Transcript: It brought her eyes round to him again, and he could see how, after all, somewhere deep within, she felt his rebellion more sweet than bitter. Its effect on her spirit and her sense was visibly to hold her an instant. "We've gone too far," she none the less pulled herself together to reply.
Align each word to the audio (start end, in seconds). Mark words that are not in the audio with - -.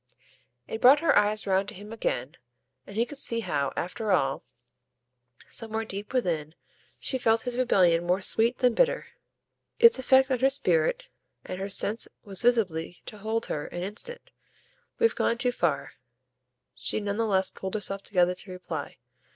It 0.67 0.81
brought 0.81 1.01
her 1.01 1.15
eyes 1.15 1.45
round 1.45 1.69
to 1.69 1.75
him 1.75 1.93
again, 1.93 2.35
and 2.87 2.95
he 2.95 3.05
could 3.05 3.19
see 3.19 3.41
how, 3.41 3.71
after 3.77 4.11
all, 4.11 4.43
somewhere 5.45 5.85
deep 5.85 6.11
within, 6.11 6.55
she 6.97 7.19
felt 7.19 7.43
his 7.43 7.55
rebellion 7.55 8.03
more 8.07 8.19
sweet 8.19 8.57
than 8.57 8.73
bitter. 8.73 9.05
Its 9.77 9.99
effect 9.99 10.31
on 10.31 10.39
her 10.39 10.49
spirit 10.49 11.09
and 11.45 11.59
her 11.59 11.69
sense 11.69 12.07
was 12.23 12.41
visibly 12.41 13.03
to 13.05 13.19
hold 13.19 13.45
her 13.45 13.67
an 13.67 13.83
instant. 13.83 14.31
"We've 14.97 15.13
gone 15.13 15.37
too 15.37 15.51
far," 15.51 15.91
she 16.73 16.99
none 16.99 17.17
the 17.17 17.27
less 17.27 17.51
pulled 17.51 17.75
herself 17.75 18.01
together 18.01 18.33
to 18.33 18.51
reply. 18.51 18.97